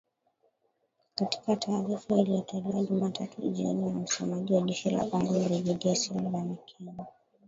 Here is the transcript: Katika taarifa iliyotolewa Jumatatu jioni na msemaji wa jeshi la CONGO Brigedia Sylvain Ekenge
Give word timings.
Katika 1.15 1.55
taarifa 1.55 2.15
iliyotolewa 2.15 2.83
Jumatatu 2.83 3.41
jioni 3.49 3.85
na 3.89 3.99
msemaji 3.99 4.53
wa 4.53 4.61
jeshi 4.61 4.89
la 4.89 5.05
CONGO 5.05 5.33
Brigedia 5.39 5.95
Sylvain 5.95 6.51
Ekenge 6.57 7.03